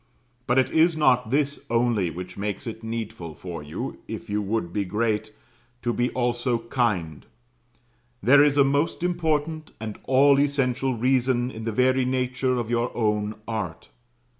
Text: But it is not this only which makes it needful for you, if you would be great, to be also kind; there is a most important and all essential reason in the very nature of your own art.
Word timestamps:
But 0.47 0.57
it 0.57 0.71
is 0.71 0.97
not 0.97 1.29
this 1.29 1.63
only 1.69 2.09
which 2.09 2.35
makes 2.35 2.65
it 2.65 2.83
needful 2.83 3.35
for 3.35 3.61
you, 3.61 3.99
if 4.07 4.31
you 4.31 4.41
would 4.41 4.73
be 4.73 4.83
great, 4.83 5.31
to 5.83 5.93
be 5.93 6.09
also 6.13 6.57
kind; 6.57 7.23
there 8.19 8.43
is 8.43 8.57
a 8.57 8.63
most 8.63 9.03
important 9.03 9.73
and 9.79 9.99
all 10.05 10.39
essential 10.39 10.95
reason 10.95 11.51
in 11.51 11.65
the 11.65 11.71
very 11.71 12.03
nature 12.03 12.55
of 12.55 12.71
your 12.71 12.89
own 12.97 13.35
art. 13.47 13.89